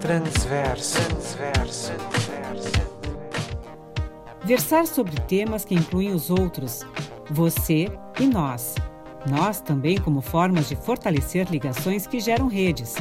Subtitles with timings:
[0.00, 0.96] Transverso.
[1.08, 1.92] Transverso.
[4.42, 6.80] Versar sobre temas que incluem os outros,
[7.30, 7.86] você
[8.18, 8.76] e nós.
[9.28, 12.94] Nós também como formas de fortalecer ligações que geram redes.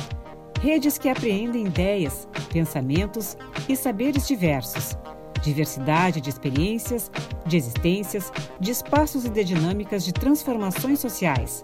[0.61, 3.37] Redes que apreendem ideias, pensamentos
[3.69, 4.97] e saberes diversos.
[5.41, 7.09] Diversidade de experiências,
[7.45, 8.29] de existências,
[8.59, 11.63] de espaços e de dinâmicas de transformações sociais.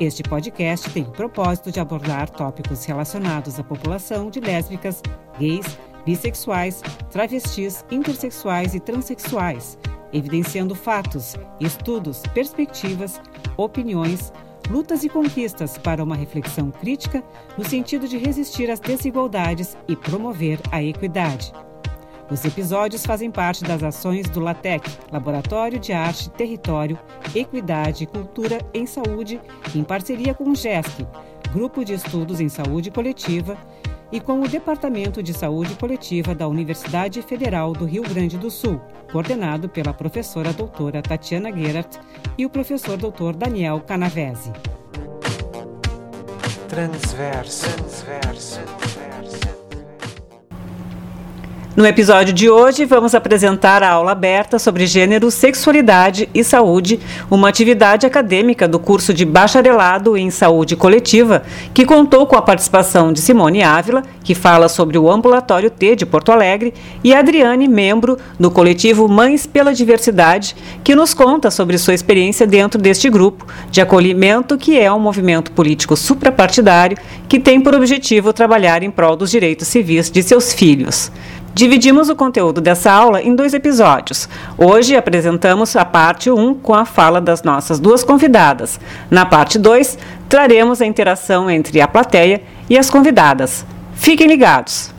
[0.00, 5.02] Este podcast tem o propósito de abordar tópicos relacionados à população de lésbicas,
[5.40, 6.80] gays, bissexuais,
[7.10, 9.76] travestis, intersexuais e transexuais,
[10.12, 13.20] evidenciando fatos, estudos, perspectivas,
[13.56, 14.32] opiniões,
[14.70, 17.24] lutas e conquistas para uma reflexão crítica
[17.56, 21.52] no sentido de resistir às desigualdades e promover a equidade.
[22.30, 26.98] Os episódios fazem parte das ações do LATEC, Laboratório de Arte, Território,
[27.34, 29.40] Equidade e Cultura em Saúde,
[29.74, 31.06] em parceria com o GESC,
[31.52, 33.56] Grupo de Estudos em Saúde Coletiva,
[34.10, 38.80] e com o Departamento de Saúde Coletiva da Universidade Federal do Rio Grande do Sul,
[39.10, 41.98] coordenado pela professora doutora Tatiana Gerhardt
[42.36, 44.52] e o professor doutor Daniel Canavese.
[46.68, 47.66] Transverso.
[47.76, 49.07] Transverso.
[51.78, 56.98] No episódio de hoje, vamos apresentar a aula aberta sobre gênero, sexualidade e saúde,
[57.30, 63.12] uma atividade acadêmica do curso de bacharelado em saúde coletiva, que contou com a participação
[63.12, 68.18] de Simone Ávila, que fala sobre o Ambulatório T de Porto Alegre, e Adriane, membro
[68.40, 73.80] do coletivo Mães pela Diversidade, que nos conta sobre sua experiência dentro deste grupo de
[73.80, 76.98] acolhimento, que é um movimento político suprapartidário
[77.28, 81.12] que tem por objetivo trabalhar em prol dos direitos civis de seus filhos.
[81.58, 84.28] Dividimos o conteúdo dessa aula em dois episódios.
[84.56, 88.78] Hoje apresentamos a parte 1 com a fala das nossas duas convidadas.
[89.10, 89.98] Na parte 2,
[90.28, 93.66] traremos a interação entre a plateia e as convidadas.
[93.92, 94.94] Fiquem ligados!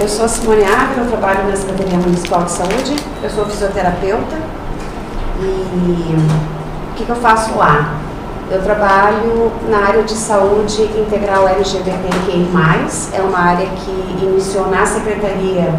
[0.00, 4.36] Eu sou Simone Ávila, eu trabalho na Secretaria Municipal de Saúde, eu sou fisioterapeuta
[5.42, 8.00] e o que, que eu faço lá?
[8.48, 12.48] Eu trabalho na área de saúde integral LGBTQI+,
[13.12, 15.74] é uma área que iniciou na Secretaria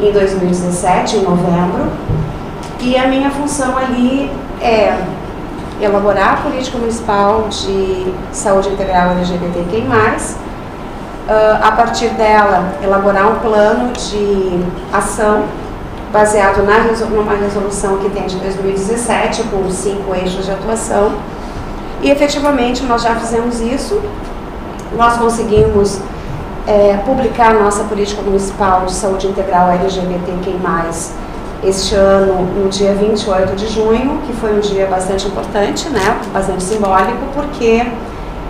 [0.00, 1.90] em 2017, em novembro,
[2.78, 4.30] e a minha função ali
[4.60, 4.96] é
[5.80, 13.92] elaborar a política municipal de saúde integral LGBTQI+, uh, a partir dela elaborar um plano
[13.92, 14.60] de
[14.92, 15.46] ação
[16.12, 21.12] baseado na, numa resolução que tem de 2017, com cinco eixos de atuação,
[22.04, 23.98] e efetivamente nós já fizemos isso,
[24.94, 26.00] nós conseguimos
[26.66, 30.60] é, publicar a nossa política municipal de saúde integral LGBTQI+,
[31.64, 36.62] este ano, no dia 28 de junho, que foi um dia bastante importante, né, bastante
[36.62, 37.86] simbólico, porque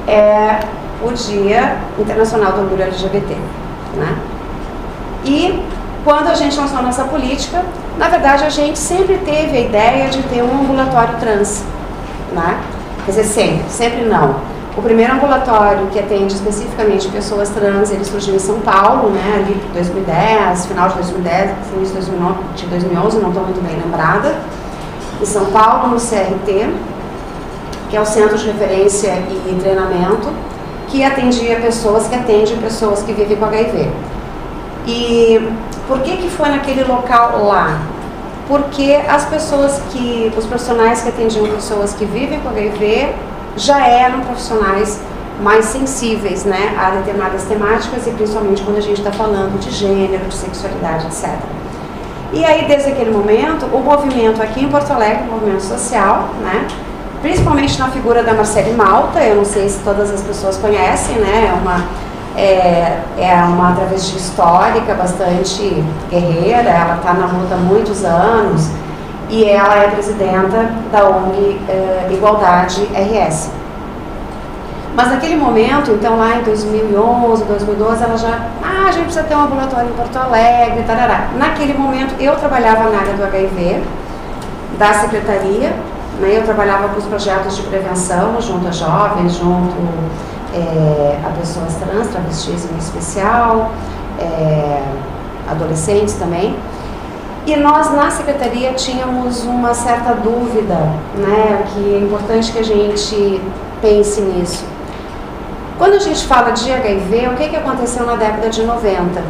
[0.08, 0.58] é
[1.00, 3.36] o Dia Internacional do Orgulho LGBT.
[3.96, 4.18] Né?
[5.24, 5.62] E
[6.02, 7.62] quando a gente lançou a nossa política,
[7.96, 11.62] na verdade a gente sempre teve a ideia de ter um ambulatório trans.
[12.32, 12.58] Né?
[13.04, 14.36] Quer dizer, sempre, sempre não.
[14.76, 19.52] O primeiro ambulatório que atende especificamente pessoas trans, ele surgiu em São Paulo, né, ali
[19.52, 22.00] em 2010, final de 2010, início
[22.56, 24.34] de 2011, não estou muito bem lembrada.
[25.22, 26.74] Em São Paulo, no CRT,
[27.88, 30.28] que é o Centro de Referência e Treinamento,
[30.88, 33.90] que atendia pessoas que atendem pessoas que vivem com HIV.
[34.86, 35.50] E
[35.86, 37.78] por que que foi naquele local lá?
[38.48, 43.12] Porque as pessoas que, os profissionais que atendiam pessoas que vivem com HIV
[43.56, 45.00] já eram profissionais
[45.42, 50.24] mais sensíveis né, a determinadas temáticas e principalmente quando a gente está falando de gênero,
[50.26, 51.30] de sexualidade, etc.
[52.32, 56.66] E aí, desde aquele momento, o movimento aqui em Porto Alegre, o movimento social, né,
[57.22, 61.50] principalmente na figura da Marcele Malta, eu não sei se todas as pessoas conhecem, né,
[61.50, 61.84] é uma
[62.36, 68.70] é, é uma travesti histórica, bastante guerreira, ela está na luta há muitos anos
[69.30, 73.50] e ela é presidenta da ONG é, Igualdade RS.
[74.96, 79.34] Mas naquele momento, então lá em 2011, 2012, ela já, ah, a gente precisa ter
[79.34, 81.30] um ambulatório em Porto Alegre, tarará.
[81.36, 83.82] Naquele momento eu trabalhava na área do HIV,
[84.78, 85.70] da secretaria,
[86.20, 89.74] né, eu trabalhava com os projetos de prevenção junto a jovens, junto
[90.54, 93.72] é, a pessoas trans, travestis em especial,
[94.18, 94.82] é,
[95.50, 96.56] adolescentes também.
[97.46, 100.74] E nós na secretaria tínhamos uma certa dúvida,
[101.16, 103.40] né, que é importante que a gente
[103.82, 104.64] pense nisso.
[105.76, 109.22] Quando a gente fala de HIV, o que, que aconteceu na década de 90?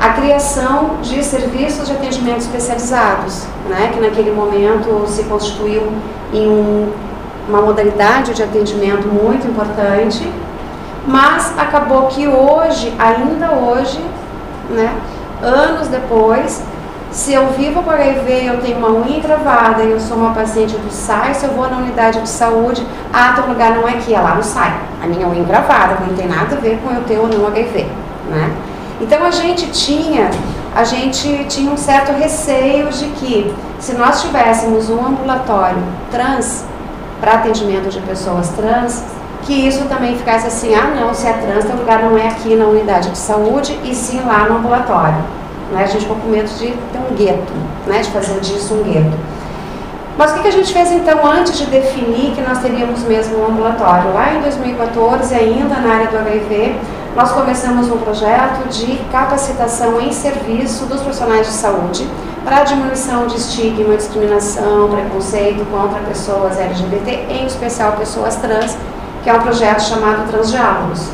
[0.00, 5.92] A criação de serviços de atendimento especializados, né, que naquele momento se constituiu
[6.32, 6.92] em um,
[7.48, 10.28] uma modalidade de atendimento muito importante
[11.06, 14.00] Mas acabou que hoje, ainda hoje,
[14.70, 14.94] né,
[15.42, 16.62] anos depois,
[17.10, 20.74] se eu vivo com HIV, eu tenho uma unha encravada e eu sou uma paciente
[20.76, 24.14] do SAI, se eu vou na unidade de saúde, ah, teu lugar não é aqui,
[24.14, 24.72] é lá no SAI.
[25.02, 27.46] A minha unha encravada, que não tem nada a ver com eu ter ou não
[27.48, 27.86] HIV,
[28.30, 28.50] né?
[28.98, 30.30] Então a gente tinha,
[30.74, 36.64] a gente tinha um certo receio de que se nós tivéssemos um ambulatório trans
[37.20, 39.04] para atendimento de pessoas trans,
[39.42, 42.54] que isso também ficasse assim, ah não, se é trans, teu lugar não é aqui
[42.54, 45.22] na unidade de saúde e sim lá no ambulatório.
[45.72, 45.84] Né?
[45.84, 47.52] A gente ficou com medo de ter um gueto,
[47.86, 48.00] né?
[48.00, 49.16] de fazer disso um gueto.
[50.16, 53.38] Mas o que, que a gente fez então antes de definir que nós teríamos mesmo
[53.38, 54.12] um ambulatório?
[54.12, 56.76] Lá em 2014, ainda na área do HIV,
[57.16, 62.06] nós começamos um projeto de capacitação em serviço dos profissionais de saúde
[62.44, 68.76] para diminuição de estigma, discriminação, preconceito contra pessoas LGBT, em especial pessoas trans,
[69.22, 71.08] que é um projeto chamado Transdiálogos.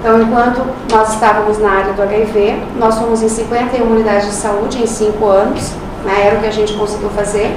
[0.00, 4.82] Então, enquanto nós estávamos na área do HIV, nós fomos em 51 unidades de saúde
[4.82, 5.72] em 5 anos,
[6.04, 7.56] né, era o que a gente conseguiu fazer.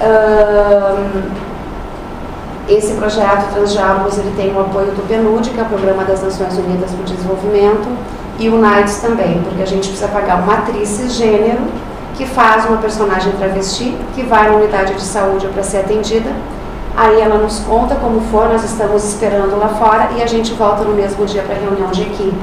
[0.00, 1.48] Um,
[2.68, 6.56] esse projeto Transdiálogos ele tem o apoio do PNUD, que é o Programa das Nações
[6.58, 7.88] Unidas para o Desenvolvimento,
[8.38, 11.62] e o NAIDS também, porque a gente precisa pagar uma atriz cisgênero
[12.16, 16.30] que faz uma personagem travesti, que vai na unidade de saúde para ser atendida,
[17.00, 20.82] Aí ela nos conta como for, nós estamos esperando lá fora e a gente volta
[20.82, 22.36] no mesmo dia para a reunião de equipe.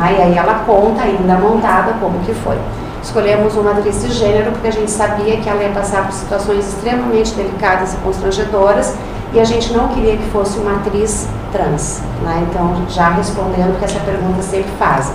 [0.00, 2.58] Aí, aí ela conta, ainda montada, como que foi.
[3.00, 6.66] Escolhemos uma atriz de gênero porque a gente sabia que ela ia passar por situações
[6.66, 8.96] extremamente delicadas e constrangedoras
[9.32, 12.02] e a gente não queria que fosse uma atriz trans.
[12.22, 12.48] Né?
[12.50, 15.14] Então, já respondendo que essa pergunta sempre fazem.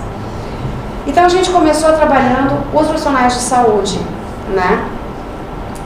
[1.06, 4.00] Então, a gente começou trabalhando os profissionais de saúde,
[4.54, 4.82] né?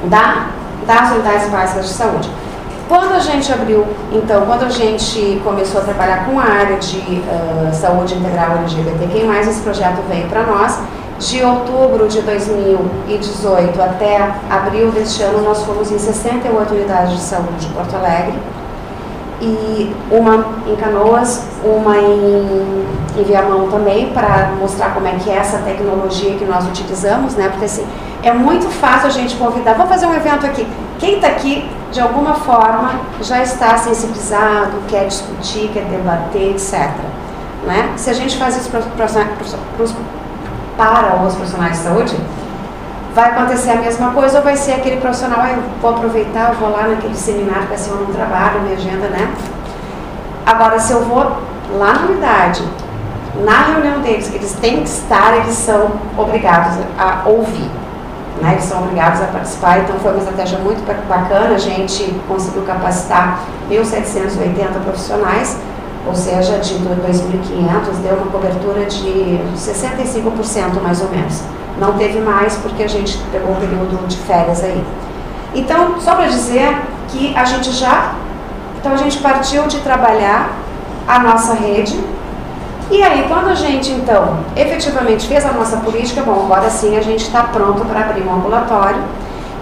[0.05, 0.47] da,
[0.87, 2.44] das unidades básicas de saúde.
[2.89, 6.99] Quando a gente abriu, então, quando a gente começou a trabalhar com a área de
[6.99, 10.79] uh, saúde integral LGBTQ+, esse projeto veio para nós.
[11.19, 17.57] De outubro de 2018 até abril deste ano, nós fomos em 68 unidades de saúde
[17.61, 18.35] de Porto Alegre
[19.41, 22.87] e uma em Canoas, uma em,
[23.17, 27.49] em Viamão também, para mostrar como é que é essa tecnologia que nós utilizamos, né?
[27.49, 27.87] Porque assim,
[28.23, 30.67] é muito fácil a gente convidar, vamos fazer um evento aqui.
[30.99, 36.91] Quem está aqui, de alguma forma, já está sensibilizado, quer discutir, quer debater, etc.
[37.65, 37.93] Né?
[37.97, 42.17] Se a gente faz isso para, para os profissionais de saúde,
[43.15, 46.57] vai acontecer a mesma coisa ou vai ser aquele profissional, ah, eu vou aproveitar, eu
[46.57, 49.33] vou lá naquele seminário que assim eu não trabalho, minha agenda, né?
[50.45, 51.23] Agora, se eu vou
[51.79, 52.65] lá na unidade,
[53.45, 57.71] na reunião deles, que eles têm que estar, eles são obrigados a ouvir.
[58.41, 62.63] Né, eles são obrigados a participar, então foi uma estratégia muito bacana, a gente conseguiu
[62.63, 63.39] capacitar
[63.71, 65.57] 1.780 profissionais,
[66.05, 71.43] ou seja, de 2.500, deu uma cobertura de 65% mais ou menos.
[71.79, 74.85] Não teve mais porque a gente pegou um período de férias aí.
[75.55, 76.77] Então, só para dizer
[77.09, 78.15] que a gente já,
[78.79, 80.51] então a gente partiu de trabalhar
[81.07, 81.99] a nossa rede
[82.91, 87.03] e aí, quando a gente, então, efetivamente fez a nossa política, bom, agora sim a
[87.03, 89.03] gente está pronto para abrir um ambulatório.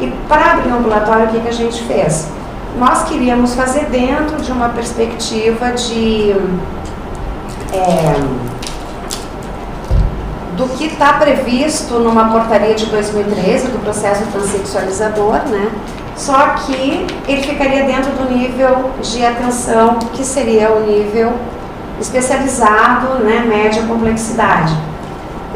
[0.01, 2.29] E para abrir um ambulatório, o que, que a gente fez?
[2.79, 6.35] Nós queríamos fazer dentro de uma perspectiva de.
[7.73, 8.53] É,
[10.57, 15.71] do que está previsto numa portaria de 2013 do processo transexualizador, né?
[16.17, 21.33] Só que ele ficaria dentro do nível de atenção que seria o nível
[22.01, 24.77] especializado, né, média complexidade.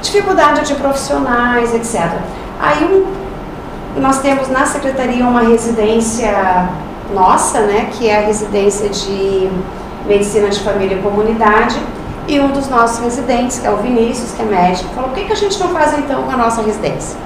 [0.01, 2.19] Dificuldade de profissionais, etc.
[2.61, 6.69] Aí um, nós temos na secretaria uma residência
[7.13, 9.51] nossa, né, que é a residência de
[10.07, 11.81] medicina de família e comunidade,
[12.29, 15.27] e um dos nossos residentes, que é o Vinícius, que é médico, falou: por que,
[15.27, 17.17] que a gente não faz então com a nossa residência?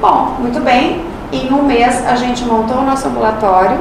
[0.00, 1.04] Bom, muito bem.
[1.32, 3.78] Em um mês a gente montou o nosso ambulatório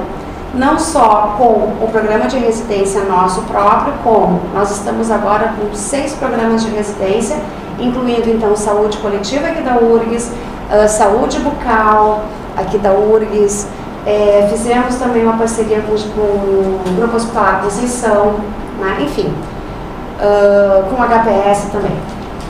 [0.54, 6.14] não só com o programa de residência nosso próprio, como nós estamos agora com seis
[6.14, 7.38] programas de residência,
[7.80, 12.24] incluindo então saúde coletiva aqui da URGS, uh, saúde bucal
[12.56, 13.68] aqui da URGS,
[14.06, 18.36] é, fizemos também uma parceria com, com o Grupo Hospitalar Conceição,
[18.80, 19.34] né, enfim,
[20.20, 21.98] uh, com o HPS também.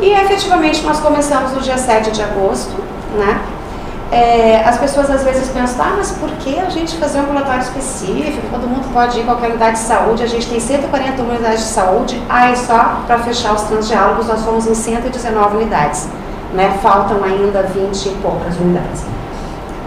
[0.01, 2.74] E efetivamente nós começamos no dia 7 de agosto,
[3.15, 3.39] né,
[4.13, 7.62] é, as pessoas às vezes pensam, ah, mas por que a gente fazer um ambulatório
[7.62, 8.48] específico?
[8.51, 11.70] Todo mundo pode ir em qualquer unidade de saúde, a gente tem 140 unidades de
[11.70, 16.08] saúde, aí só para fechar os transdiálogos nós fomos em 119 unidades,
[16.53, 16.77] né?
[16.84, 19.03] faltam ainda 20 e poucas unidades.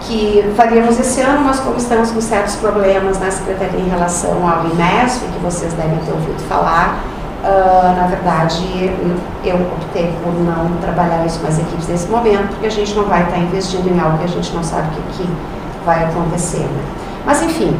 [0.01, 4.65] Que faríamos esse ano, mas como estamos com certos problemas na Secretaria em relação ao
[4.65, 6.99] IMESF, que vocês devem ter ouvido falar,
[7.43, 8.91] uh, na verdade
[9.43, 13.03] eu optei por não trabalhar isso com as equipes nesse momento, porque a gente não
[13.03, 15.29] vai estar investindo em algo que a gente não sabe o que, que
[15.85, 16.59] vai acontecer.
[16.59, 16.83] Né?
[17.25, 17.77] Mas enfim,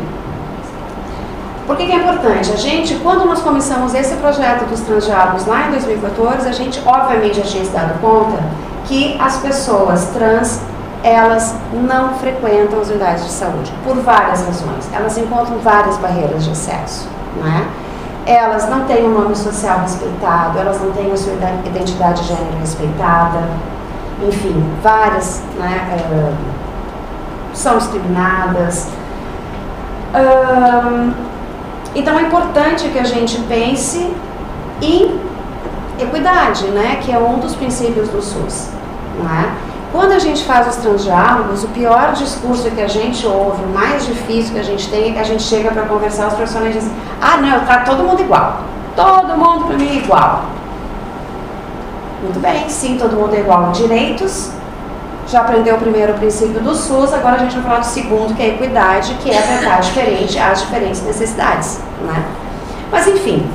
[1.65, 2.51] por que, que, é importante?
[2.51, 7.37] A gente, quando nós começamos esse projeto dos transdiálogos lá em 2014, a gente obviamente
[7.37, 8.41] já tinha se dado conta
[8.85, 10.61] que as pessoas trans
[11.03, 14.89] elas não frequentam as unidades de saúde por várias razões.
[14.93, 17.07] Elas encontram várias barreiras de acesso,
[17.43, 17.67] né?
[18.27, 21.33] Elas não têm o um nome social respeitado, elas não têm a sua
[21.65, 23.47] identidade de gênero respeitada,
[24.27, 25.97] enfim, várias, né?
[26.11, 26.35] Uh,
[27.53, 28.89] são discriminadas.
[31.95, 34.13] Então é importante que a gente pense
[34.81, 35.19] em
[35.99, 36.99] equidade, né?
[37.01, 38.69] Que é um dos princípios do SUS,
[39.17, 39.51] não é?
[39.91, 44.05] Quando a gente faz os transdiálogos, o pior discurso que a gente ouve, o mais
[44.05, 46.91] difícil que a gente tem, é que a gente chega para conversar, os profissionais dizem,
[47.21, 48.61] ah não, eu trato todo mundo igual.
[48.95, 50.45] Todo mundo para mim é igual.
[52.21, 53.71] Muito bem, sim, todo mundo é igual.
[53.71, 54.51] Direitos,
[55.27, 58.41] já aprendeu o primeiro princípio do SUS, agora a gente vai falar do segundo, que
[58.41, 61.79] é a equidade, que é tratar diferente as diferentes necessidades.
[62.01, 62.25] Né?
[62.91, 63.47] Mas enfim,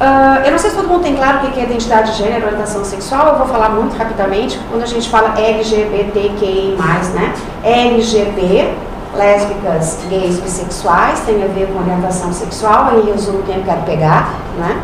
[0.00, 2.46] Uh, eu não sei se todo mundo tem claro o que é identidade de gênero,
[2.46, 4.58] orientação sexual, eu vou falar muito rapidamente.
[4.68, 6.76] Quando a gente fala LGBTQI,
[7.14, 7.34] né?
[7.62, 8.74] LGB,
[9.14, 14.34] lésbicas, gays, bissexuais, tem a ver com orientação sexual, em resumo, quem eu quero pegar,
[14.58, 14.80] né?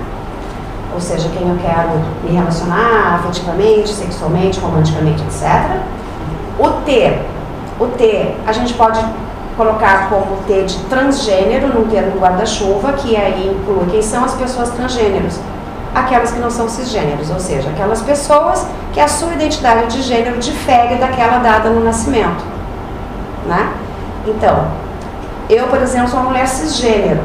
[0.94, 1.90] Ou seja, quem eu quero
[2.22, 5.80] me relacionar afetivamente, sexualmente, romanticamente, etc.
[6.58, 7.18] O T,
[7.80, 9.00] o T, a gente pode
[9.58, 14.70] colocar como T de transgênero num termo guarda-chuva, que aí inclui quem são as pessoas
[14.70, 15.40] transgêneros,
[15.92, 20.38] aquelas que não são cisgêneros, ou seja, aquelas pessoas que a sua identidade de gênero
[20.38, 22.44] difere daquela dada no nascimento,
[23.46, 23.72] né?
[24.24, 24.68] Então,
[25.50, 27.20] eu, por exemplo, sou uma mulher cisgênero,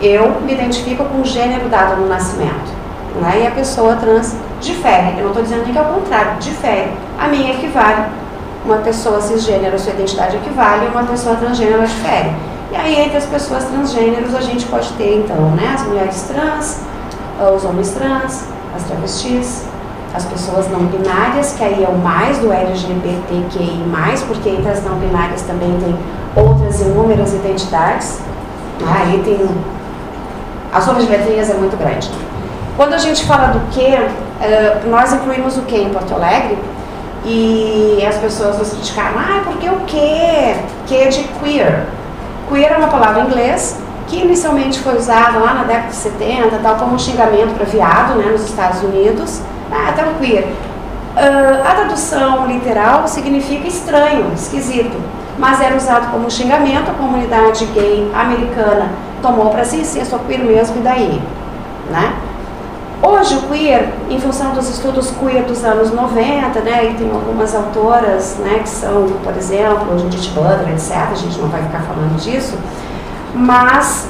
[0.00, 2.72] eu me identifico com o gênero dado no nascimento,
[3.20, 3.42] né?
[3.42, 6.90] E a pessoa trans difere, eu não estou dizendo nem que é o contrário, difere,
[7.18, 8.06] a minha equivale
[8.66, 12.34] uma pessoa cisgênero, sua identidade equivale, e uma pessoa transgênero difere.
[12.72, 16.80] E aí, entre as pessoas transgêneros, a gente pode ter, então, né, as mulheres trans,
[17.54, 18.44] os homens trans,
[18.74, 19.64] as travestis,
[20.12, 23.84] as pessoas não binárias, que aí é o mais do LGBTQI+,
[24.26, 25.96] porque entre as não binárias também tem
[26.34, 28.20] outras inúmeras identidades.
[28.80, 28.86] Né?
[28.88, 29.48] Aí tem...
[30.72, 32.10] A soma de letrinhas é muito grande.
[32.76, 36.58] Quando a gente fala do que, eh, nós incluímos o que em Porto Alegre,
[37.26, 40.56] e as pessoas nos criticaram, ah, porque o que?
[40.86, 41.86] Que é de queer.
[42.48, 46.58] Queer é uma palavra em inglês que inicialmente foi usada lá na década de 70,
[46.62, 49.40] tal, como um xingamento para viado, né, nos Estados Unidos.
[49.72, 50.44] Ah, então queer.
[51.16, 54.96] Uh, a tradução literal significa estranho, esquisito,
[55.38, 58.90] mas era usado como um xingamento, a comunidade gay americana
[59.20, 61.22] tomou para si, sim, eu sou queer mesmo, e daí?
[61.90, 62.12] Né?
[63.02, 67.54] Hoje o queer, em função dos estudos queer dos anos 90, né, e tem algumas
[67.54, 72.18] autoras, né, que são, por exemplo, Judith Butler, etc., a gente não vai ficar falando
[72.18, 72.56] disso,
[73.34, 74.08] mas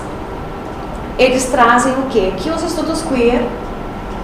[1.18, 2.32] eles trazem o quê?
[2.36, 3.44] Que os estudos queer,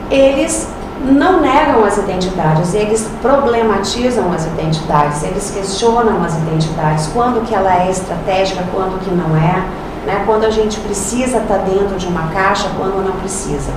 [0.09, 0.69] eles
[1.05, 7.85] não negam as identidades, eles problematizam as identidades, eles questionam as identidades, quando que ela
[7.85, 9.65] é estratégica, quando que não é,
[10.07, 13.73] né, quando a gente precisa estar dentro de uma caixa, quando não precisa.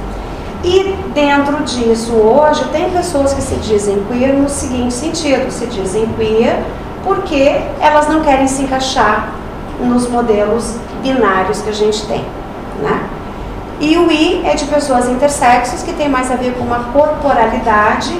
[0.66, 6.08] E dentro disso, hoje, tem pessoas que se dizem queer no seguinte sentido: se dizem
[6.18, 6.60] queer
[7.04, 9.30] porque elas não querem se encaixar
[9.80, 12.26] nos modelos binários que a gente tem.
[12.82, 13.08] Né?
[13.80, 18.20] E o I é de pessoas intersexos, que tem mais a ver com uma corporalidade.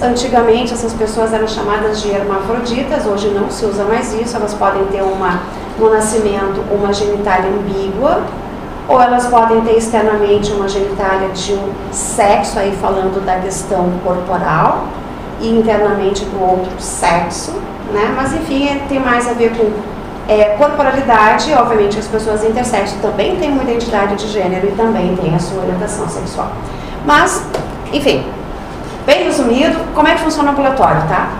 [0.00, 4.84] Antigamente essas pessoas eram chamadas de hermafroditas, hoje não se usa mais isso, elas podem
[4.86, 5.42] ter uma,
[5.76, 8.22] no nascimento uma genitália ambígua,
[8.88, 14.86] ou elas podem ter externamente uma genitália de um sexo, aí falando da questão corporal,
[15.40, 17.52] e internamente do outro sexo,
[17.92, 18.12] né?
[18.16, 19.70] Mas enfim, é, tem mais a ver com
[20.28, 25.34] é, corporalidade, obviamente as pessoas intersexo também têm uma identidade de gênero e também têm
[25.34, 26.50] a sua orientação sexual.
[27.04, 27.44] Mas,
[27.92, 28.24] enfim,
[29.04, 31.30] bem resumido, como é que funciona o ambulatório, tá?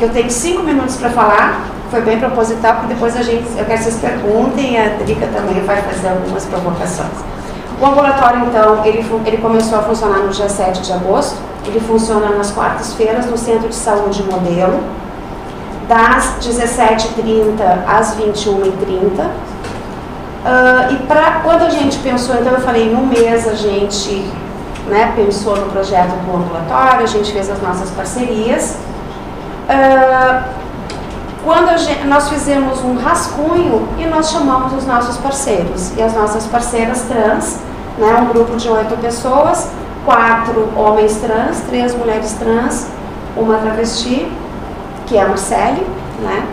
[0.00, 1.60] Eu tenho cinco minutos para falar,
[1.92, 5.62] foi bem proposital, porque depois a gente, eu quero que vocês perguntem, a Drica também
[5.62, 7.12] vai fazer algumas provocações.
[7.78, 12.30] O ambulatório, então, ele, ele começou a funcionar no dia 7 de agosto, ele funciona
[12.30, 14.80] nas quartas-feiras no Centro de Saúde Modelo,
[15.86, 19.26] das 17h30 às 21h30.
[20.44, 24.32] Uh, e para quando a gente pensou, então eu falei, em um mês a gente
[24.88, 28.78] né, pensou no projeto do ambulatório, a gente fez as nossas parcerias.
[29.68, 30.61] Uh,
[31.44, 36.46] quando gente, nós fizemos um rascunho e nós chamamos os nossos parceiros e as nossas
[36.46, 37.58] parceiras trans,
[37.98, 39.68] né, um grupo de oito pessoas,
[40.04, 42.86] quatro homens trans, três mulheres trans,
[43.36, 44.30] uma travesti,
[45.06, 45.86] que é a Marcele,
[46.20, 46.46] né?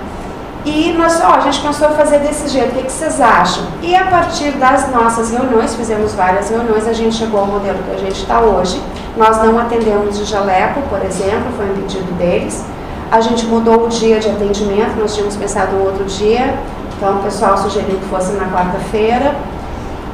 [0.65, 3.63] E nós, ó, a gente pensou fazer desse jeito, o que vocês acham?
[3.81, 7.95] E a partir das nossas reuniões, fizemos várias reuniões, a gente chegou ao modelo que
[7.95, 8.81] a gente está hoje.
[9.15, 12.65] Nós não atendemos de jaleco, por exemplo, foi um pedido deles.
[13.11, 16.53] A gente mudou o dia de atendimento, nós tínhamos pensado um outro dia,
[16.95, 19.35] então o pessoal sugeriu que fosse na quarta-feira.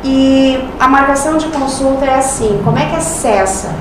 [0.02, 3.74] E a marcação de consulta é assim, como é que acessa?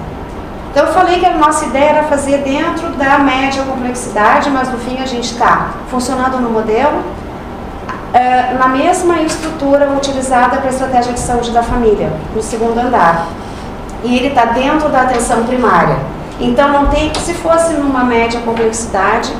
[0.71, 4.79] Então eu falei que a nossa ideia era fazer dentro da média complexidade, mas no
[4.79, 11.13] fim a gente está funcionando no modelo, uh, na mesma estrutura utilizada para a estratégia
[11.13, 13.29] de saúde da família, no segundo andar.
[14.03, 15.99] E ele está dentro da atenção primária.
[16.41, 19.33] Então não tem, se fosse numa média complexidade,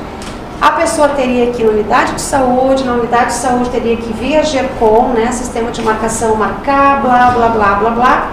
[0.61, 4.13] a pessoa teria que ir na unidade de saúde, na unidade de saúde teria que
[4.13, 8.27] via GERCOM, né, sistema de marcação, marcar, blá, blá, blá, blá, blá,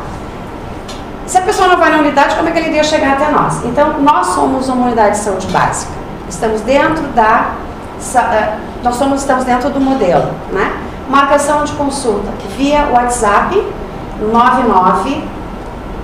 [1.32, 3.64] se a pessoa não vai na unidade, como é que ele iria chegar até nós?
[3.64, 5.92] Então, nós somos uma unidade de saúde básica.
[6.28, 7.52] Estamos dentro da.
[8.14, 10.30] Eh, nós somos, estamos dentro do modelo.
[10.52, 10.76] Né?
[11.08, 12.28] Marcação de consulta
[12.58, 13.66] via WhatsApp
[14.20, 15.24] 99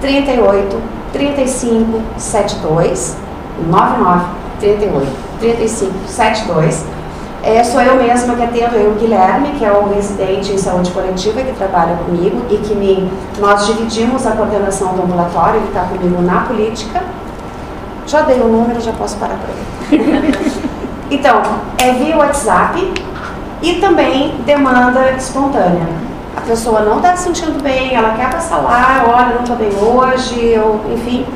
[0.00, 3.16] 38 35 72
[3.68, 4.24] 99
[4.60, 5.06] 38
[5.40, 6.98] 35 72
[7.42, 11.40] é, sou eu mesma que atendo, eu, Guilherme, que é o residente em saúde coletiva
[11.40, 16.20] que trabalha comigo e que me, nós dividimos a coordenação do ambulatório, ele está comigo
[16.20, 17.00] na política.
[18.06, 20.30] Já dei o número, já posso parar por aí.
[21.10, 21.40] então,
[21.78, 22.92] é via WhatsApp
[23.62, 25.86] e também demanda espontânea.
[26.38, 29.70] A pessoa não está se sentindo bem, ela quer passar lá, olha, não estou bem
[29.74, 31.26] hoje, ou, enfim.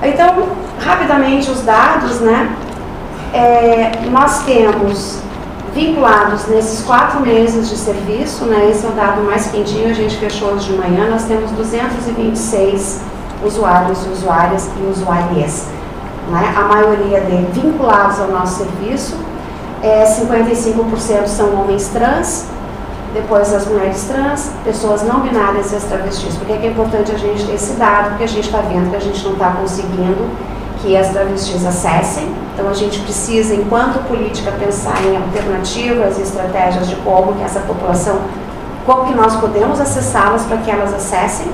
[0.00, 0.46] Então,
[0.78, 2.54] rapidamente os dados, né?
[3.34, 5.18] É, nós temos
[5.74, 10.16] vinculados nesses quatro meses de serviço, né, esse é o dado mais quentinho, a gente
[10.16, 13.00] fechou hoje de manhã, nós temos 226
[13.44, 15.66] usuários, usuárias e usuárias.
[16.30, 19.16] Né, a maioria deles vinculados ao nosso serviço,
[19.82, 22.46] é, 55% são homens trans,
[23.16, 26.36] depois as mulheres trans, pessoas não binárias e as travestis.
[26.36, 28.10] Por que é importante a gente ter esse dado?
[28.10, 30.30] Porque a gente está vendo que a gente não está conseguindo
[30.82, 32.30] que as travestis acessem.
[32.54, 37.60] Então a gente precisa, enquanto política, pensar em alternativas e estratégias de como que essa
[37.60, 38.20] população,
[38.84, 41.46] como que nós podemos acessá-las para que elas acessem.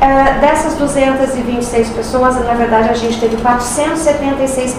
[0.00, 4.76] É, dessas 226 pessoas, na verdade, a gente teve 476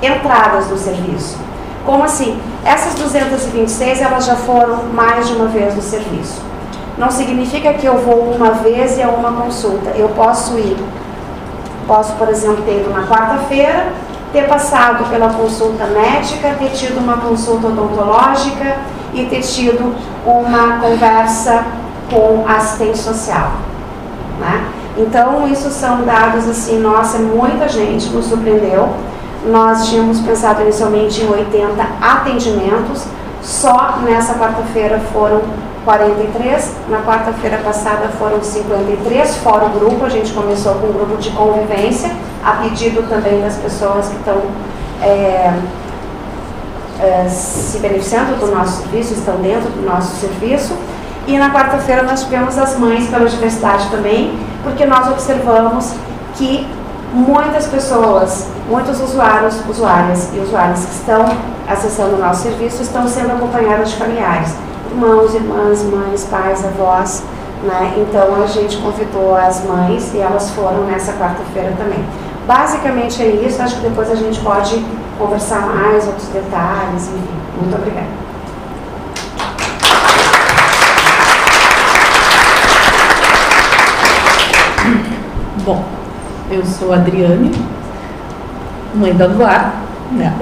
[0.00, 1.45] entradas no serviço.
[1.86, 2.38] Como assim?
[2.64, 6.42] Essas 226, elas já foram mais de uma vez no serviço.
[6.98, 9.90] Não significa que eu vou uma vez e a uma consulta.
[9.90, 10.76] Eu posso ir
[11.86, 13.92] Posso, por exemplo, ter ido na quarta-feira,
[14.32, 18.78] ter passado pela consulta médica, ter tido uma consulta odontológica
[19.14, 19.94] e ter tido
[20.26, 21.64] uma conversa
[22.10, 23.52] com assistente social.
[24.40, 24.64] Né?
[24.98, 28.88] Então, isso são dados assim, nossa, muita gente nos surpreendeu.
[29.44, 33.04] Nós tínhamos pensado inicialmente em 80 atendimentos,
[33.42, 35.42] só nessa quarta-feira foram
[35.84, 41.16] 43, na quarta-feira passada foram 53, fora o grupo, a gente começou com um grupo
[41.16, 42.10] de convivência,
[42.44, 44.42] a pedido também das pessoas que estão
[45.00, 45.52] é,
[47.00, 50.74] é, se beneficiando do nosso serviço, estão dentro do nosso serviço.
[51.26, 55.92] E na quarta-feira nós tivemos as mães pela diversidade também, porque nós observamos
[56.34, 56.66] que
[57.16, 61.24] muitas pessoas, muitos usuários, usuárias e usuários que estão
[61.66, 64.54] acessando o nosso serviço estão sendo acompanhadas de familiares
[64.96, 67.22] irmãos, irmãs, mães, pais, avós,
[67.62, 67.94] né?
[67.98, 72.02] Então a gente convidou as mães e elas foram nessa quarta-feira também.
[72.46, 74.82] Basicamente é isso, acho que depois a gente pode
[75.18, 77.36] conversar mais, outros detalhes, enfim.
[77.60, 78.06] Muito obrigada.
[85.64, 85.84] Bom,
[86.50, 87.50] eu sou Adriane,
[88.94, 89.74] mãe da Luar,
[90.12, 90.32] né?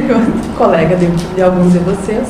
[0.56, 2.28] colega de, de alguns de vocês.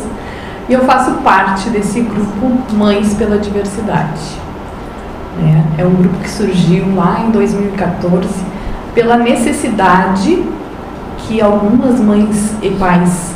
[0.69, 4.21] E eu faço parte desse grupo Mães pela Diversidade.
[5.79, 8.29] É, é um grupo que surgiu lá em 2014
[8.95, 10.45] pela necessidade
[11.19, 13.35] que algumas mães e pais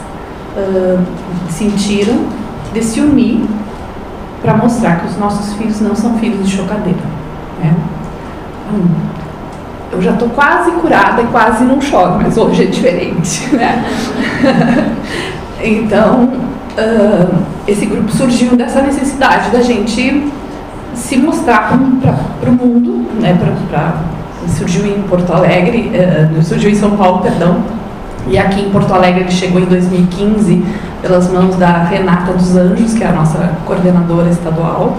[0.57, 1.03] uh,
[1.49, 2.27] sentiram
[2.73, 3.45] de se unir
[4.43, 6.99] para mostrar que os nossos filhos não são filhos de chocadeira.
[7.63, 7.75] Né?
[8.73, 9.14] Hum,
[9.95, 13.51] eu já estou quase curada e quase não choro, mas hoje é diferente.
[13.55, 13.85] Né?
[15.63, 17.35] então, uh,
[17.67, 20.31] esse grupo surgiu dessa necessidade da gente
[20.93, 21.79] se mostrar
[22.41, 23.95] para o mundo, né, pra, pra,
[24.49, 25.93] surgiu em Porto Alegre,
[26.37, 27.63] uh, surgiu em São Paulo, perdão,
[28.27, 30.65] E aqui em Porto Alegre ele chegou em 2015
[31.01, 34.97] pelas mãos da Renata dos Anjos, que é a nossa coordenadora estadual.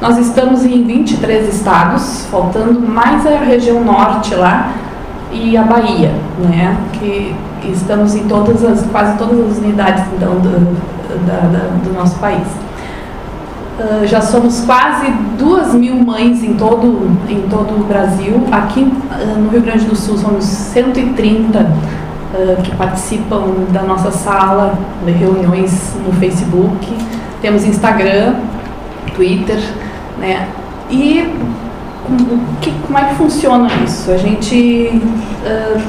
[0.00, 4.72] Nós estamos em 23 estados, faltando mais a região norte lá
[5.32, 6.76] e a Bahia, né?
[6.92, 7.34] Que
[7.64, 10.76] estamos em todas as, quase todas as unidades então, do,
[11.26, 12.46] da, da, do nosso país.
[13.78, 18.46] Uh, já somos quase duas mil mães em todo, em todo o Brasil.
[18.52, 24.78] Aqui uh, no Rio Grande do Sul somos 130 uh, que participam da nossa sala
[25.04, 26.86] de reuniões no Facebook.
[27.40, 28.36] Temos Instagram,
[29.14, 29.58] Twitter,
[30.18, 30.48] né?
[30.90, 31.34] E
[32.60, 34.10] que, como é que funciona isso?
[34.10, 35.02] A gente
[35.44, 35.80] uh,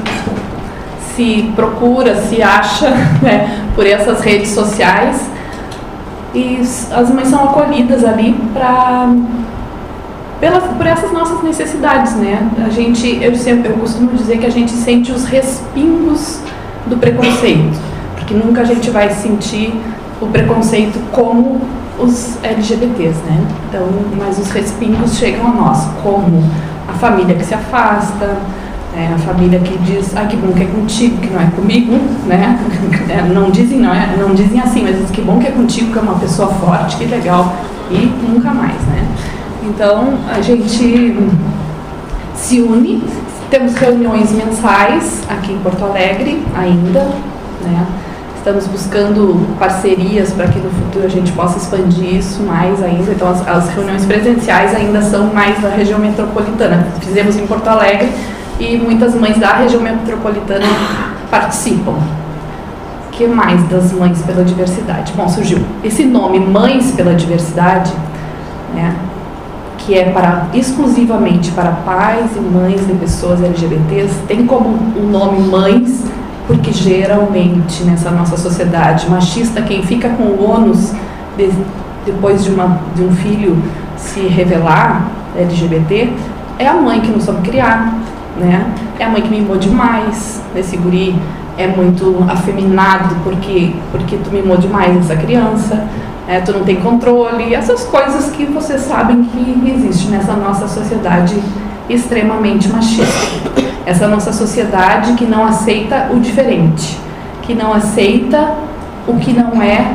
[1.14, 2.90] se procura, se acha
[3.22, 5.28] né, por essas redes sociais
[6.34, 6.60] e
[6.92, 9.12] as mães são acolhidas ali para
[10.40, 12.48] pelas, por essas nossas necessidades, né?
[12.64, 16.40] A gente, eu sempre, eu costumo dizer que a gente sente os respingos
[16.86, 17.78] do preconceito,
[18.16, 19.74] porque nunca a gente vai sentir
[20.18, 21.60] o preconceito como
[21.98, 23.46] os LGBTs, né?
[23.68, 23.86] Então,
[24.18, 26.42] mas os respingos chegam a nós, como
[26.88, 28.38] a família que se afasta,
[28.94, 29.14] né?
[29.14, 32.58] a família que diz, ah, que bom que é contigo, que não é comigo, né?
[33.32, 35.98] Não dizem, não, é, não dizem assim, mas diz que bom que é contigo, que
[35.98, 37.54] é uma pessoa forte, que legal,
[37.90, 39.06] e nunca mais, né?
[39.62, 41.16] Então, a gente
[42.34, 43.02] se une,
[43.50, 47.10] temos reuniões mensais aqui em Porto Alegre ainda,
[47.62, 47.86] né?
[48.40, 53.12] Estamos buscando parcerias para que no futuro a gente possa expandir isso mais ainda.
[53.12, 56.86] Então, as, as, reuniões presenciais ainda são mais da região metropolitana.
[57.00, 58.10] Fizemos em Porto Alegre
[58.58, 60.64] e muitas mães da região metropolitana
[61.30, 61.98] participam.
[63.12, 65.12] Que mais das Mães pela Diversidade?
[65.14, 67.92] Bom, surgiu esse nome Mães pela Diversidade,
[68.74, 68.96] né,
[69.76, 75.46] que é para exclusivamente para pais e mães de pessoas LGBTs, tem como o nome
[75.46, 76.04] Mães
[76.50, 80.92] porque geralmente nessa nossa sociedade machista, quem fica com o ônus
[81.36, 81.48] de,
[82.04, 83.56] depois de, uma, de um filho
[83.96, 85.08] se revelar
[85.38, 86.12] LGBT
[86.58, 87.94] é a mãe que não soube criar,
[88.36, 88.68] né?
[88.98, 91.14] É a mãe que mimou demais, esse guri
[91.56, 95.86] é muito afeminado porque porque tu mimou demais essa criança,
[96.26, 101.40] é, tu não tem controle, essas coisas que vocês sabem que existe nessa nossa sociedade
[101.88, 103.39] extremamente machista
[103.86, 106.98] essa nossa sociedade que não aceita o diferente,
[107.42, 108.54] que não aceita
[109.06, 109.94] o que não é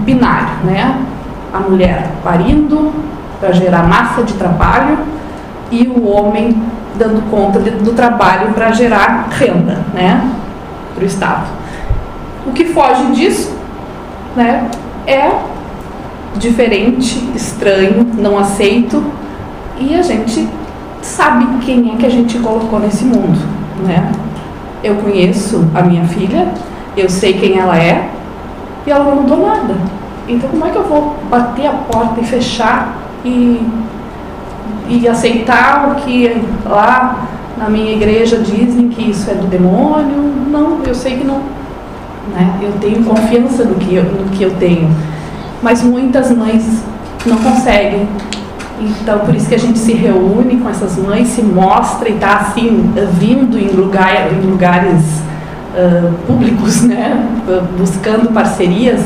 [0.00, 1.00] binário, né?
[1.52, 2.92] A mulher parindo
[3.40, 4.98] para gerar massa de trabalho
[5.70, 6.62] e o homem
[6.96, 10.30] dando conta de, do trabalho para gerar renda, né?
[10.94, 11.46] Para o Estado.
[12.46, 13.56] O que foge disso,
[14.36, 14.68] né?
[15.06, 15.30] É
[16.36, 19.04] diferente, estranho, não aceito
[19.78, 20.48] e a gente
[21.04, 23.38] sabe quem é que a gente colocou nesse mundo,
[23.86, 24.10] né?
[24.82, 26.48] Eu conheço a minha filha,
[26.96, 28.10] eu sei quem ela é
[28.86, 29.76] e ela não mudou nada.
[30.26, 33.60] Então como é que eu vou bater a porta e fechar e,
[34.88, 37.26] e aceitar o que lá
[37.58, 40.32] na minha igreja dizem que isso é do demônio?
[40.50, 41.42] Não, eu sei que não.
[42.34, 42.58] Né?
[42.62, 44.90] Eu tenho confiança no que eu, no que eu tenho.
[45.62, 46.82] Mas muitas mães
[47.26, 48.08] não conseguem
[48.80, 52.38] então, por isso que a gente se reúne com essas mães, se mostra e está
[52.38, 55.22] assim, vindo em, lugar, em lugares
[55.74, 57.26] uh, públicos, né?
[57.78, 59.00] buscando parcerias,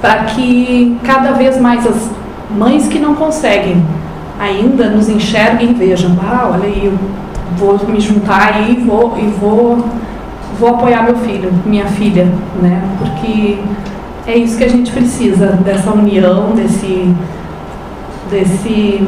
[0.00, 2.10] para que cada vez mais as
[2.50, 3.82] mães que não conseguem
[4.38, 6.98] ainda nos enxerguem e vejam: ah, olha aí, eu
[7.56, 9.84] vou me juntar aí e vou, e vou,
[10.58, 12.26] vou apoiar meu filho, minha filha,
[12.60, 12.82] né?
[12.98, 13.58] porque
[14.26, 17.14] é isso que a gente precisa, dessa união, desse
[18.32, 19.06] desse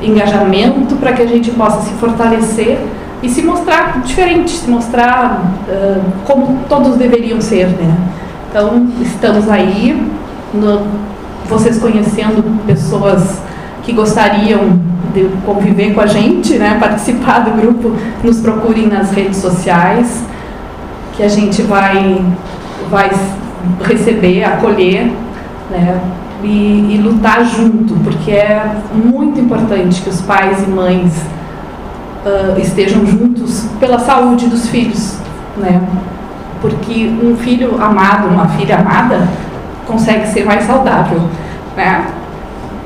[0.00, 2.78] engajamento para que a gente possa se fortalecer
[3.22, 7.94] e se mostrar diferente, se mostrar uh, como todos deveriam ser, né?
[8.48, 10.10] Então, estamos aí,
[10.54, 10.86] no,
[11.46, 13.42] vocês conhecendo pessoas
[13.82, 14.80] que gostariam
[15.12, 16.78] de conviver com a gente, né?
[16.80, 20.24] Participar do grupo, nos procurem nas redes sociais,
[21.14, 22.24] que a gente vai,
[22.88, 23.10] vai
[23.82, 25.12] receber, acolher,
[25.70, 26.00] né?
[26.42, 31.12] E, e, lutar junto, porque é muito importante que os pais e mães
[32.24, 35.16] uh, estejam juntos pela saúde dos filhos,
[35.56, 35.80] né?
[36.60, 39.28] Porque um filho amado, uma filha amada,
[39.86, 41.22] consegue ser mais saudável,
[41.76, 42.06] né?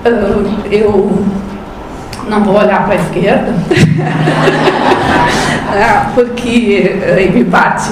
[0.04, 1.24] Uh, eu
[2.28, 3.52] não vou olhar para a esquerda,
[5.74, 7.90] é, porque uh, me bate,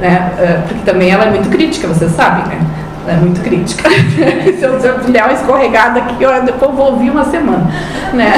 [0.00, 0.62] né?
[0.66, 2.60] Porque também ela é muito crítica, você sabe, né?
[3.08, 3.88] É muito crítica.
[3.90, 7.68] Se eu, se der uma escorregada aqui, eu depois vou ouvir uma semana.
[8.12, 8.32] Né?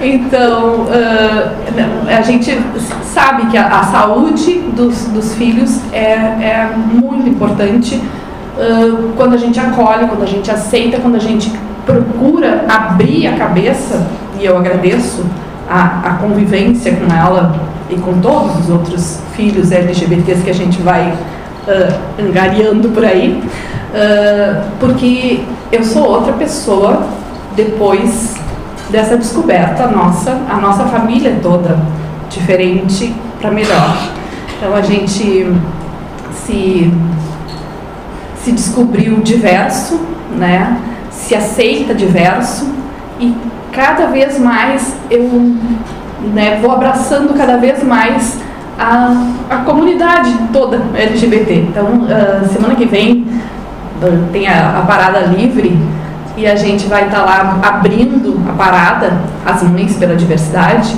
[0.00, 2.56] Então, uh, a gente
[3.02, 9.38] sabe que a, a saúde dos, dos filhos é, é muito importante uh, quando a
[9.38, 11.50] gente acolhe, quando a gente aceita, quando a gente
[11.84, 14.06] procura abrir a cabeça,
[14.38, 15.24] e eu agradeço
[15.68, 17.54] a, a convivência com ela
[17.90, 23.42] e com todos os outros filhos LGBTs que a gente vai uh, angariando por aí,
[23.90, 27.06] uh, porque eu sou outra pessoa
[27.54, 28.36] depois
[28.90, 31.78] dessa descoberta nossa, a nossa família é toda
[32.30, 33.96] diferente para melhor.
[34.56, 35.52] Então a gente
[36.32, 36.92] se,
[38.42, 40.00] se descobriu diverso,
[40.36, 40.78] né?
[41.10, 42.66] se aceita diverso
[43.20, 43.34] e
[43.72, 45.28] cada vez mais eu
[46.32, 48.38] né, vou abraçando cada vez mais
[48.78, 51.66] a, a comunidade toda LGBT.
[51.68, 53.26] Então, uh, semana que vem
[54.32, 55.78] tem a, a, parada livre
[56.36, 60.96] e a gente vai estar tá lá abrindo a parada, as mães pela diversidade,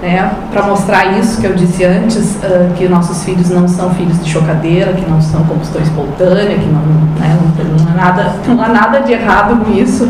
[0.00, 4.22] né, para mostrar isso que eu disse antes, uh, que nossos filhos não são filhos
[4.22, 6.80] de chocadeira, que não são combustão espontânea, que não,
[7.18, 10.08] né, não, não, há nada, não há nada de errado com isso,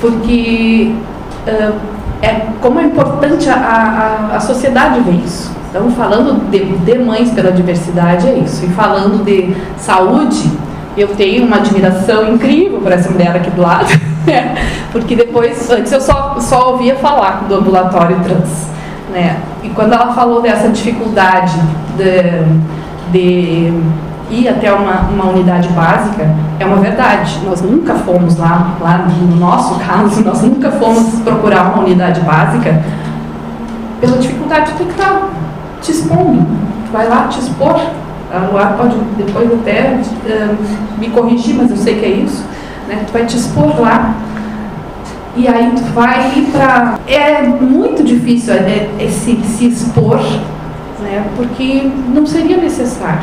[0.00, 0.94] porque
[1.46, 1.74] uh,
[2.22, 3.56] é como é importante a,
[4.32, 5.52] a, a sociedade ver isso.
[5.68, 8.64] Então, falando de, de mães pela diversidade, é isso.
[8.64, 10.50] E falando de saúde,
[10.96, 13.88] eu tenho uma admiração incrível por essa mulher aqui do lado,
[14.26, 14.54] né?
[14.90, 18.68] porque depois, antes eu só, só ouvia falar do ambulatório trans.
[19.10, 19.38] Né?
[19.62, 21.58] E quando ela falou dessa dificuldade
[21.96, 23.72] de, de
[24.30, 27.40] ir até uma, uma unidade básica, é uma verdade.
[27.44, 32.82] Nós nunca fomos lá, lá no nosso caso, nós nunca fomos procurar uma unidade básica
[34.00, 35.28] pela dificuldade de ter que estar
[35.80, 36.46] te expondo.
[36.86, 37.80] Tu vai lá te expor.
[38.32, 42.42] A Luar pode depois até uh, me corrigir, mas eu sei que é isso.
[42.88, 43.04] Né?
[43.06, 44.14] Tu vai te expor lá.
[45.36, 46.98] E aí tu vai ir para.
[47.06, 50.18] É muito difícil é, é, se, se expor,
[51.00, 51.26] né?
[51.36, 53.22] porque não seria necessário.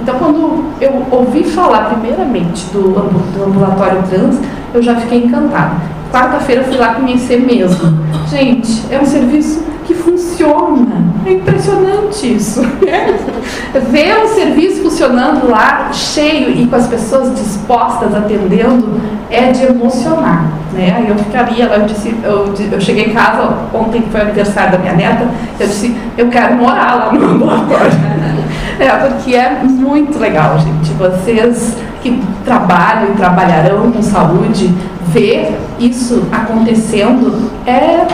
[0.00, 4.38] Então, quando eu ouvi falar primeiramente do, do ambulatório trans,
[4.74, 5.76] eu já fiquei encantada.
[6.12, 7.98] Quarta-feira fui lá conhecer mesmo.
[8.28, 11.04] Gente, é um serviço que funciona.
[11.24, 12.60] É impressionante isso.
[13.90, 20.52] Ver o serviço funcionando lá, cheio e com as pessoas dispostas, atendendo, é de emocionar.
[20.72, 21.06] Né?
[21.08, 24.78] Eu ficaria eu disse, eu, eu cheguei em casa ontem, que foi o aniversário da
[24.78, 27.92] minha neta, eu disse, eu quero morar lá no ambulatório.
[28.78, 30.92] É, porque é muito legal, gente.
[30.98, 34.70] Vocês que trabalham e trabalharão com saúde,
[35.08, 38.06] ver isso acontecendo é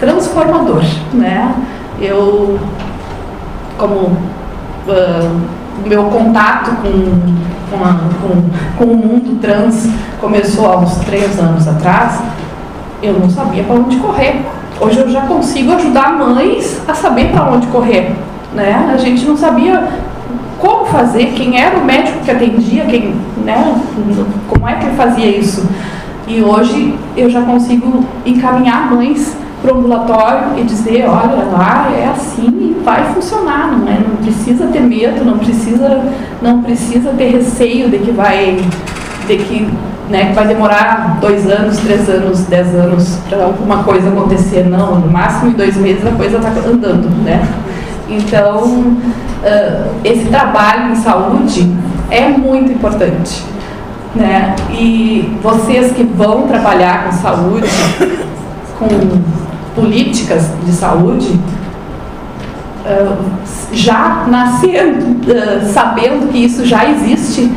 [0.00, 0.82] transformador,
[1.12, 1.54] né?
[2.00, 2.58] Eu,
[3.76, 5.40] como uh,
[5.86, 9.88] meu contato com, com, a, com, com o mundo trans
[10.20, 12.20] começou há uns três anos atrás,
[13.02, 14.42] eu não sabia para onde correr.
[14.80, 18.16] Hoje eu já consigo ajudar mães a saber para onde correr.
[18.54, 18.90] Né?
[18.92, 19.88] A gente não sabia
[20.58, 23.74] como fazer, quem era o médico que atendia, quem, né?
[24.48, 25.66] como é que fazia isso.
[26.26, 32.08] E hoje eu já consigo encaminhar mães para o ambulatório e dizer, olha lá, é
[32.08, 33.98] assim e vai funcionar, não é?
[33.98, 36.02] Não precisa ter medo, não precisa,
[36.40, 38.64] não precisa ter receio de que vai,
[39.26, 39.68] de que,
[40.08, 44.66] né, que vai demorar dois anos, três anos, dez anos para alguma coisa acontecer.
[44.68, 47.46] Não, no máximo em dois meses a coisa está andando, né?
[48.08, 51.70] Então, uh, esse trabalho em saúde
[52.10, 53.44] é muito importante.
[54.14, 54.56] Né?
[54.72, 57.68] E vocês que vão trabalhar com saúde,
[58.76, 58.86] com
[59.74, 61.38] políticas de saúde,
[62.84, 63.24] uh,
[63.72, 67.50] já nascendo, uh, sabendo que isso já existe,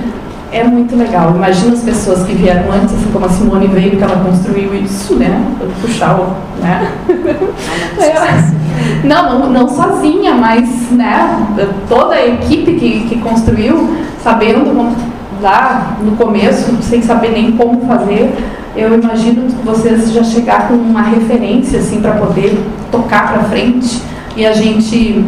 [0.51, 1.33] é muito legal.
[1.35, 5.15] Imagina as pessoas que vieram antes, assim como a Simone veio, que ela construiu isso,
[5.15, 5.43] né?
[5.81, 6.35] Puxar o.
[6.61, 6.91] Né?
[7.99, 8.63] É.
[9.03, 11.45] Não, não, não sozinha, mas né,
[11.87, 14.93] toda a equipe que, que construiu, sabendo
[15.41, 18.33] lá no começo, sem saber nem como fazer,
[18.75, 22.57] eu imagino que vocês já chegar com uma referência assim para poder
[22.91, 24.01] tocar para frente
[24.35, 25.23] e a gente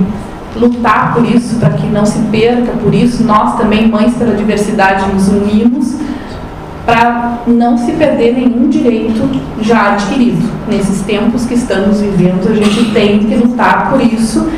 [0.56, 3.24] lutar por isso, para que não se perca por isso.
[3.24, 5.96] Nós também, Mães pela Diversidade, nos unimos
[6.86, 9.30] para não se perder nenhum direito
[9.62, 10.50] já adquirido.
[10.68, 14.50] Nesses tempos que estamos vivendo, a gente tem que lutar por isso,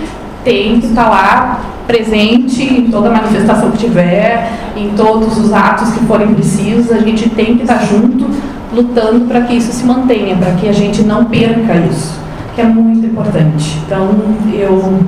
[0.43, 6.05] tem que estar lá presente em toda manifestação que tiver, em todos os atos que
[6.05, 8.27] forem precisos, a gente tem que estar junto
[8.77, 12.19] lutando para que isso se mantenha, para que a gente não perca isso,
[12.55, 13.79] que é muito importante.
[13.85, 14.09] Então,
[14.53, 14.99] eu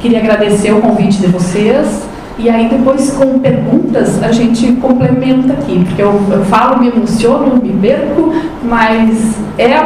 [0.00, 2.06] queria agradecer o convite de vocês.
[2.38, 7.60] E aí depois com perguntas a gente complementa aqui, porque eu, eu falo, me emociono,
[7.60, 9.76] me perco, mas é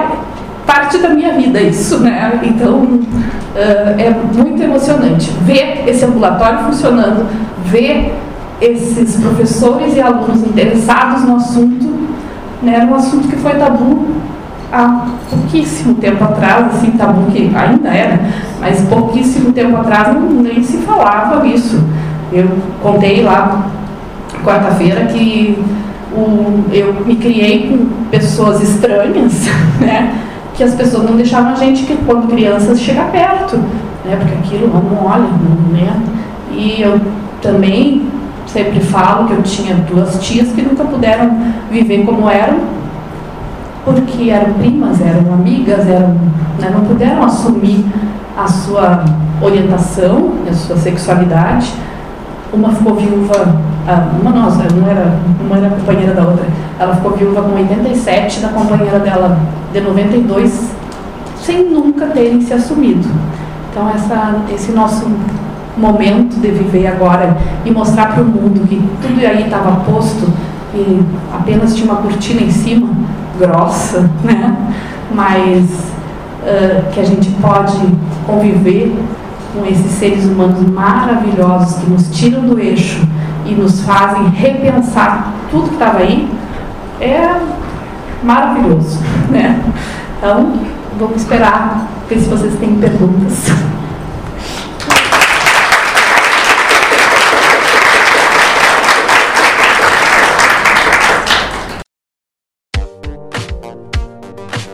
[0.66, 2.38] parte da minha vida isso, né?
[2.42, 7.26] Então uh, é muito emocionante ver esse ambulatório funcionando,
[7.64, 8.12] ver
[8.60, 11.86] esses professores e alunos interessados no assunto,
[12.62, 12.76] né?
[12.76, 14.06] Era um assunto que foi tabu
[14.72, 18.20] há pouquíssimo tempo atrás, assim, tabu que ainda era,
[18.60, 21.82] mas pouquíssimo tempo atrás nem se falava isso.
[22.32, 22.48] Eu
[22.82, 23.66] contei lá
[24.42, 25.62] quarta-feira que
[26.12, 29.46] o, eu me criei com pessoas estranhas,
[29.80, 30.14] né?
[30.54, 33.56] Que as pessoas não deixavam a gente, que quando crianças, chegar perto,
[34.04, 34.16] né?
[34.16, 35.28] Porque aquilo não olha,
[35.72, 36.02] né?
[36.50, 37.00] E eu
[37.40, 38.11] também
[38.52, 42.60] sempre falo que eu tinha duas tias que nunca puderam viver como eram,
[43.84, 46.08] porque eram primas, eram amigas, eram,
[46.58, 46.70] né?
[46.72, 47.84] não puderam assumir
[48.36, 49.04] a sua
[49.40, 51.72] orientação, a sua sexualidade
[52.52, 53.56] uma ficou viúva,
[53.88, 56.46] ah, uma nossa, uma era, uma era companheira da outra,
[56.78, 59.38] ela ficou viúva com 87 da companheira dela
[59.72, 60.70] de 92,
[61.40, 63.08] sem nunca terem se assumido.
[63.70, 65.10] Então essa, esse nosso
[65.76, 70.30] momento de viver agora e mostrar para o mundo que tudo aí estava posto
[70.74, 72.88] e apenas tinha uma cortina em cima,
[73.38, 74.56] grossa, né?
[75.14, 75.64] mas
[76.42, 77.78] uh, que a gente pode
[78.26, 78.94] conviver
[79.52, 83.06] com esses seres humanos maravilhosos que nos tiram do eixo
[83.44, 86.28] e nos fazem repensar tudo que estava aí,
[87.00, 87.40] é
[88.22, 88.98] maravilhoso.
[89.32, 89.62] Né?
[90.18, 90.52] Então,
[90.98, 93.50] vamos esperar, ver se vocês têm perguntas.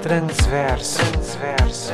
[0.08, 1.02] Transverso.
[1.12, 1.92] Transverso.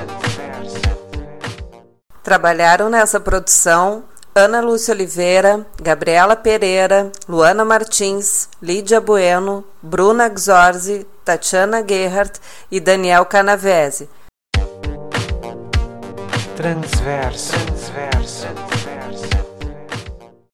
[2.23, 11.85] Trabalharam nessa produção Ana Lúcia Oliveira, Gabriela Pereira, Luana Martins, Lídia Bueno, Bruna Gzorzi, Tatiana
[11.85, 14.09] Gerhardt e Daniel Canavese.
[16.55, 17.51] Transverso.
[17.51, 18.64] Transverso.